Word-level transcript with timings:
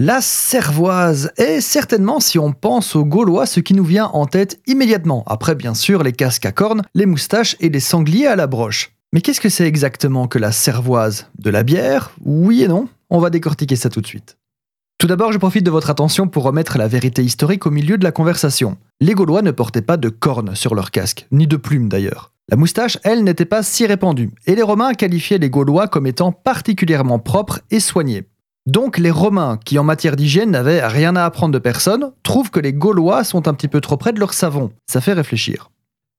La 0.00 0.20
cervoise 0.20 1.32
est 1.38 1.60
certainement, 1.60 2.20
si 2.20 2.38
on 2.38 2.52
pense 2.52 2.94
aux 2.94 3.04
Gaulois, 3.04 3.46
ce 3.46 3.58
qui 3.58 3.74
nous 3.74 3.82
vient 3.82 4.06
en 4.12 4.26
tête 4.26 4.60
immédiatement. 4.68 5.24
Après, 5.26 5.56
bien 5.56 5.74
sûr, 5.74 6.04
les 6.04 6.12
casques 6.12 6.46
à 6.46 6.52
cornes, 6.52 6.84
les 6.94 7.04
moustaches 7.04 7.56
et 7.58 7.68
les 7.68 7.80
sangliers 7.80 8.28
à 8.28 8.36
la 8.36 8.46
broche. 8.46 8.92
Mais 9.12 9.20
qu'est-ce 9.20 9.40
que 9.40 9.48
c'est 9.48 9.66
exactement 9.66 10.28
que 10.28 10.38
la 10.38 10.52
cervoise 10.52 11.26
De 11.40 11.50
la 11.50 11.64
bière? 11.64 12.12
Oui 12.24 12.62
et 12.62 12.68
non 12.68 12.88
On 13.10 13.18
va 13.18 13.28
décortiquer 13.28 13.74
ça 13.74 13.88
tout 13.88 14.00
de 14.00 14.06
suite. 14.06 14.36
Tout 14.98 15.08
d'abord, 15.08 15.32
je 15.32 15.38
profite 15.38 15.66
de 15.66 15.70
votre 15.72 15.90
attention 15.90 16.28
pour 16.28 16.44
remettre 16.44 16.78
la 16.78 16.86
vérité 16.86 17.24
historique 17.24 17.66
au 17.66 17.72
milieu 17.72 17.98
de 17.98 18.04
la 18.04 18.12
conversation. 18.12 18.78
Les 19.00 19.14
Gaulois 19.14 19.42
ne 19.42 19.50
portaient 19.50 19.82
pas 19.82 19.96
de 19.96 20.10
cornes 20.10 20.54
sur 20.54 20.76
leur 20.76 20.92
casque, 20.92 21.26
ni 21.32 21.48
de 21.48 21.56
plumes 21.56 21.88
d'ailleurs. 21.88 22.30
La 22.48 22.56
moustache, 22.56 22.98
elle, 23.02 23.24
n'était 23.24 23.44
pas 23.46 23.64
si 23.64 23.84
répandue, 23.84 24.30
et 24.46 24.54
les 24.54 24.62
Romains 24.62 24.94
qualifiaient 24.94 25.38
les 25.38 25.50
Gaulois 25.50 25.88
comme 25.88 26.06
étant 26.06 26.30
particulièrement 26.30 27.18
propres 27.18 27.62
et 27.72 27.80
soignés. 27.80 28.28
Donc 28.68 28.98
les 28.98 29.10
Romains, 29.10 29.58
qui 29.64 29.78
en 29.78 29.82
matière 29.82 30.14
d'hygiène 30.14 30.50
n'avaient 30.50 30.86
rien 30.86 31.16
à 31.16 31.24
apprendre 31.24 31.54
de 31.54 31.58
personne, 31.58 32.12
trouvent 32.22 32.50
que 32.50 32.60
les 32.60 32.74
Gaulois 32.74 33.24
sont 33.24 33.48
un 33.48 33.54
petit 33.54 33.66
peu 33.66 33.80
trop 33.80 33.96
près 33.96 34.12
de 34.12 34.20
leur 34.20 34.34
savon. 34.34 34.72
Ça 34.86 35.00
fait 35.00 35.14
réfléchir. 35.14 35.70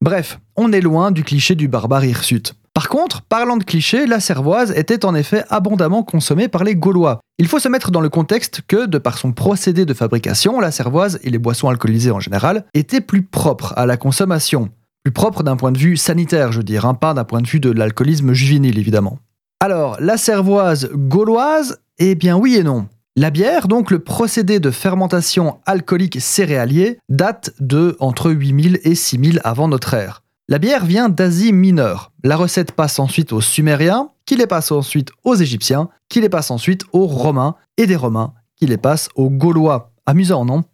Bref, 0.00 0.38
on 0.54 0.70
est 0.70 0.80
loin 0.80 1.10
du 1.10 1.24
cliché 1.24 1.56
du 1.56 1.66
barbare 1.66 2.04
hirsute. 2.04 2.54
Par 2.72 2.88
contre, 2.88 3.22
parlant 3.22 3.56
de 3.56 3.64
clichés, 3.64 4.06
la 4.06 4.20
cervoise 4.20 4.70
était 4.76 5.04
en 5.04 5.16
effet 5.16 5.42
abondamment 5.48 6.04
consommée 6.04 6.46
par 6.46 6.62
les 6.62 6.76
Gaulois. 6.76 7.18
Il 7.38 7.48
faut 7.48 7.58
se 7.58 7.68
mettre 7.68 7.90
dans 7.90 8.00
le 8.00 8.10
contexte 8.10 8.60
que, 8.68 8.86
de 8.86 8.98
par 8.98 9.18
son 9.18 9.32
procédé 9.32 9.84
de 9.84 9.94
fabrication, 9.94 10.60
la 10.60 10.70
cervoise 10.70 11.18
et 11.24 11.30
les 11.30 11.38
boissons 11.38 11.68
alcoolisées 11.68 12.12
en 12.12 12.20
général 12.20 12.64
étaient 12.74 13.00
plus 13.00 13.24
propres 13.24 13.74
à 13.76 13.86
la 13.86 13.96
consommation. 13.96 14.68
Plus 15.02 15.12
propres 15.12 15.42
d'un 15.42 15.56
point 15.56 15.72
de 15.72 15.78
vue 15.78 15.96
sanitaire, 15.96 16.52
je 16.52 16.58
veux 16.58 16.64
dire, 16.64 16.86
hein, 16.86 16.94
pas 16.94 17.12
d'un 17.12 17.24
point 17.24 17.40
de 17.40 17.48
vue 17.48 17.58
de 17.58 17.72
l'alcoolisme 17.72 18.34
juvénile 18.34 18.78
évidemment. 18.78 19.18
Alors, 19.58 19.96
la 20.00 20.18
cervoise 20.18 20.90
gauloise, 20.92 21.80
eh 21.98 22.14
bien 22.14 22.36
oui 22.36 22.56
et 22.56 22.62
non. 22.62 22.88
La 23.16 23.30
bière, 23.30 23.66
donc 23.66 23.90
le 23.90 23.98
procédé 23.98 24.60
de 24.60 24.70
fermentation 24.70 25.58
alcoolique 25.64 26.20
céréalier, 26.20 26.98
date 27.08 27.54
de 27.60 27.96
entre 27.98 28.30
8000 28.30 28.80
et 28.84 28.94
6000 28.94 29.40
avant 29.42 29.68
notre 29.68 29.94
ère. 29.94 30.22
La 30.48 30.58
bière 30.58 30.84
vient 30.84 31.08
d'Asie 31.08 31.52
mineure. 31.52 32.12
La 32.22 32.36
recette 32.36 32.72
passe 32.72 32.98
ensuite 32.98 33.32
aux 33.32 33.40
Sumériens, 33.40 34.10
qui 34.26 34.36
les 34.36 34.46
passent 34.46 34.70
ensuite 34.70 35.10
aux 35.24 35.34
Égyptiens, 35.34 35.88
qui 36.08 36.20
les 36.20 36.28
passent 36.28 36.50
ensuite 36.50 36.84
aux 36.92 37.06
Romains, 37.06 37.56
et 37.78 37.86
des 37.86 37.96
Romains, 37.96 38.34
qui 38.56 38.66
les 38.66 38.76
passent 38.76 39.08
aux 39.14 39.30
Gaulois. 39.30 39.92
Amusant, 40.04 40.44
non? 40.44 40.64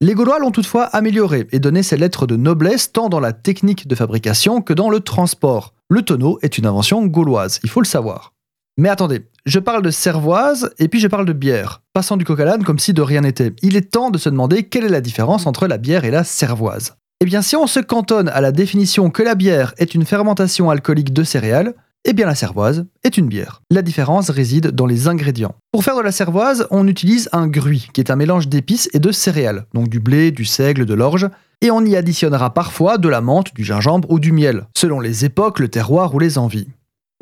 Les 0.00 0.14
Gaulois 0.14 0.38
l'ont 0.38 0.50
toutefois 0.50 0.84
amélioré 0.84 1.46
et 1.52 1.58
donné 1.58 1.82
ses 1.82 1.98
lettres 1.98 2.26
de 2.26 2.36
noblesse 2.36 2.90
tant 2.90 3.10
dans 3.10 3.20
la 3.20 3.34
technique 3.34 3.86
de 3.86 3.94
fabrication 3.94 4.62
que 4.62 4.72
dans 4.72 4.88
le 4.88 5.00
transport. 5.00 5.74
Le 5.90 6.00
tonneau 6.00 6.38
est 6.40 6.56
une 6.56 6.64
invention 6.64 7.04
gauloise, 7.04 7.60
il 7.62 7.68
faut 7.68 7.82
le 7.82 7.86
savoir. 7.86 8.32
Mais 8.78 8.88
attendez, 8.88 9.26
je 9.46 9.58
parle 9.58 9.82
de 9.82 9.90
cervoise 9.90 10.70
et 10.78 10.88
puis 10.88 11.00
je 11.00 11.08
parle 11.08 11.26
de 11.26 11.32
bière, 11.32 11.82
passant 11.92 12.16
du 12.16 12.24
coq 12.24 12.40
à 12.40 12.44
l'âne 12.44 12.64
comme 12.64 12.78
si 12.78 12.92
de 12.92 13.02
rien 13.02 13.22
n'était. 13.22 13.54
Il 13.62 13.76
est 13.76 13.90
temps 13.90 14.10
de 14.10 14.18
se 14.18 14.28
demander 14.28 14.64
quelle 14.64 14.84
est 14.84 14.88
la 14.88 15.00
différence 15.00 15.46
entre 15.46 15.66
la 15.66 15.78
bière 15.78 16.04
et 16.04 16.10
la 16.10 16.24
cervoise. 16.24 16.94
Eh 17.20 17.26
bien, 17.26 17.42
si 17.42 17.54
on 17.54 17.66
se 17.66 17.80
cantonne 17.80 18.28
à 18.28 18.40
la 18.40 18.52
définition 18.52 19.10
que 19.10 19.22
la 19.22 19.34
bière 19.34 19.74
est 19.76 19.94
une 19.94 20.06
fermentation 20.06 20.70
alcoolique 20.70 21.12
de 21.12 21.22
céréales, 21.22 21.74
eh 22.06 22.14
bien 22.14 22.26
la 22.26 22.34
cervoise 22.34 22.86
est 23.04 23.18
une 23.18 23.28
bière. 23.28 23.60
La 23.70 23.82
différence 23.82 24.30
réside 24.30 24.68
dans 24.68 24.86
les 24.86 25.06
ingrédients. 25.06 25.54
Pour 25.70 25.84
faire 25.84 25.96
de 25.96 26.02
la 26.02 26.12
cervoise, 26.12 26.66
on 26.70 26.88
utilise 26.88 27.28
un 27.32 27.46
gruy, 27.46 27.88
qui 27.92 28.00
est 28.00 28.10
un 28.10 28.16
mélange 28.16 28.48
d'épices 28.48 28.88
et 28.94 28.98
de 29.00 29.12
céréales, 29.12 29.66
donc 29.74 29.88
du 29.88 30.00
blé, 30.00 30.30
du 30.30 30.46
seigle, 30.46 30.86
de 30.86 30.94
l'orge, 30.94 31.28
et 31.60 31.70
on 31.70 31.84
y 31.84 31.94
additionnera 31.94 32.54
parfois 32.54 32.96
de 32.96 33.08
la 33.08 33.20
menthe, 33.20 33.54
du 33.54 33.64
gingembre 33.64 34.10
ou 34.10 34.18
du 34.18 34.32
miel, 34.32 34.66
selon 34.74 34.98
les 34.98 35.26
époques, 35.26 35.58
le 35.58 35.68
terroir 35.68 36.14
ou 36.14 36.18
les 36.18 36.38
envies. 36.38 36.68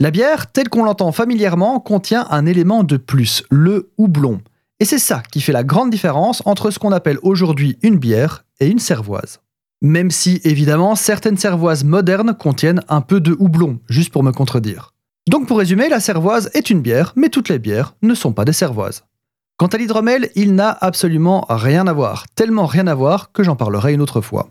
La 0.00 0.12
bière, 0.12 0.52
telle 0.52 0.68
qu'on 0.68 0.84
l'entend 0.84 1.10
familièrement, 1.10 1.80
contient 1.80 2.28
un 2.30 2.46
élément 2.46 2.84
de 2.84 2.96
plus, 2.96 3.42
le 3.50 3.90
houblon. 3.98 4.40
Et 4.78 4.84
c'est 4.84 5.00
ça 5.00 5.24
qui 5.32 5.40
fait 5.40 5.52
la 5.52 5.64
grande 5.64 5.90
différence 5.90 6.40
entre 6.44 6.70
ce 6.70 6.78
qu'on 6.78 6.92
appelle 6.92 7.18
aujourd'hui 7.22 7.78
une 7.82 7.98
bière 7.98 8.44
et 8.60 8.68
une 8.68 8.78
cervoise. 8.78 9.40
Même 9.82 10.12
si, 10.12 10.40
évidemment, 10.44 10.94
certaines 10.94 11.36
cervoises 11.36 11.82
modernes 11.82 12.32
contiennent 12.32 12.82
un 12.88 13.00
peu 13.00 13.20
de 13.20 13.34
houblon, 13.40 13.80
juste 13.88 14.12
pour 14.12 14.22
me 14.22 14.30
contredire. 14.30 14.94
Donc 15.28 15.48
pour 15.48 15.58
résumer, 15.58 15.88
la 15.88 15.98
cervoise 15.98 16.48
est 16.54 16.70
une 16.70 16.80
bière, 16.80 17.12
mais 17.16 17.28
toutes 17.28 17.48
les 17.48 17.58
bières 17.58 17.96
ne 18.02 18.14
sont 18.14 18.32
pas 18.32 18.44
des 18.44 18.52
cervoises. 18.52 19.02
Quant 19.56 19.66
à 19.66 19.78
l'hydromel, 19.78 20.30
il 20.36 20.54
n'a 20.54 20.78
absolument 20.80 21.44
rien 21.48 21.88
à 21.88 21.92
voir, 21.92 22.28
tellement 22.36 22.66
rien 22.66 22.86
à 22.86 22.94
voir 22.94 23.32
que 23.32 23.42
j'en 23.42 23.56
parlerai 23.56 23.94
une 23.94 24.00
autre 24.00 24.20
fois. 24.20 24.50